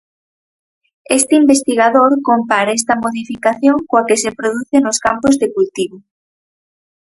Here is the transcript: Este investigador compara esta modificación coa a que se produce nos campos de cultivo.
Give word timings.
Este 1.17 1.35
investigador 1.41 2.11
compara 2.29 2.75
esta 2.79 2.95
modificación 3.03 3.77
coa 3.89 4.01
a 4.03 4.05
que 4.07 4.17
se 4.23 4.31
produce 4.39 4.77
nos 4.79 4.97
campos 5.05 5.33
de 5.41 5.47
cultivo. 5.55 5.97